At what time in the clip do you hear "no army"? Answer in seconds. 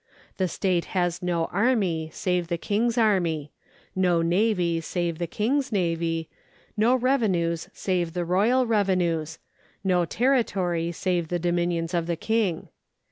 1.21-2.09